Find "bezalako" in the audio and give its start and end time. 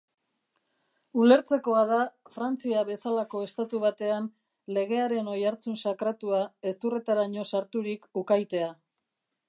2.87-3.43